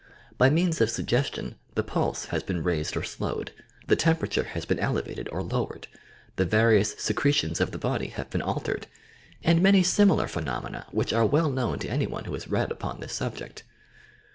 By 0.35 0.49
means 0.49 0.81
of 0.81 0.89
suggestion, 0.89 1.57
the 1.75 1.83
pulse 1.83 2.25
has 2.33 2.41
been 2.41 2.63
raised 2.63 2.97
or 2.97 3.03
slowed, 3.03 3.51
the 3.85 3.95
temperature 3.95 4.45
has 4.45 4.65
been 4.65 4.79
elevated 4.79 5.29
or 5.31 5.43
lowered, 5.43 5.87
the 6.37 6.43
various 6.43 6.95
I 6.95 6.97
secretions 6.97 7.61
of 7.61 7.69
the 7.69 7.77
body 7.77 8.07
have 8.07 8.31
been 8.31 8.41
altered, 8.41 8.87
and 9.43 9.61
many 9.61 9.83
similar 9.83 10.27
phenomena 10.27 10.87
which 10.89 11.13
are 11.13 11.27
well 11.27 11.51
known 11.51 11.77
to 11.77 11.87
any 11.87 12.07
one 12.07 12.25
who 12.25 12.33
has 12.33 12.47
read 12.47 12.71
upon 12.71 12.99
this 12.99 13.13
subject. 13.13 13.61